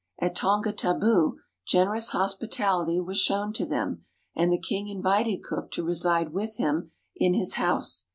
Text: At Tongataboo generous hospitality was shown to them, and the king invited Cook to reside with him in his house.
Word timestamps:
At 0.17 0.35
Tongataboo 0.35 1.35
generous 1.67 2.07
hospitality 2.07 2.99
was 2.99 3.19
shown 3.21 3.53
to 3.53 3.67
them, 3.67 4.03
and 4.35 4.51
the 4.51 4.57
king 4.57 4.87
invited 4.87 5.43
Cook 5.43 5.69
to 5.73 5.83
reside 5.85 6.33
with 6.33 6.57
him 6.57 6.89
in 7.15 7.35
his 7.35 7.53
house. 7.53 8.07